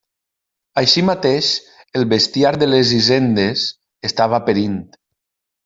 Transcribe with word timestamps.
Així 0.81 1.03
mateix 1.09 1.49
el 2.01 2.07
bestiar 2.15 2.53
de 2.63 2.71
les 2.73 2.95
hisendes 3.01 3.67
estava 4.13 4.41
perint. 4.51 4.83